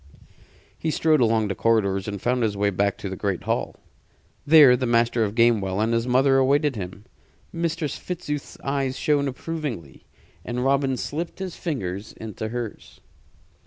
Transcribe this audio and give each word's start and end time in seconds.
He 0.79 0.89
strode 0.89 1.21
along 1.21 1.47
the 1.47 1.53
corridors 1.53 2.07
and 2.07 2.19
found 2.19 2.41
his 2.41 2.57
way 2.57 2.71
back 2.71 2.97
to 2.97 3.07
the 3.07 3.15
great 3.15 3.43
hall. 3.43 3.75
There 4.47 4.75
the 4.75 4.87
Master 4.87 5.23
of 5.23 5.35
Gamewell 5.35 5.79
and 5.79 5.93
his 5.93 6.07
mother 6.07 6.37
awaited 6.37 6.75
him. 6.75 7.05
Mistress 7.53 7.99
Fitzooth's 7.99 8.57
eyes 8.63 8.97
shone 8.97 9.27
approvingly, 9.27 10.07
and 10.43 10.65
Robin 10.65 10.97
slipped 10.97 11.37
his 11.37 11.55
fingers 11.55 12.13
into 12.13 12.47
hers. 12.47 12.99